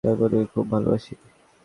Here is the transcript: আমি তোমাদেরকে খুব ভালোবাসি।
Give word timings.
আমি 0.03 0.11
তোমাদেরকে 0.11 0.47
খুব 0.53 0.65
ভালোবাসি। 0.71 1.13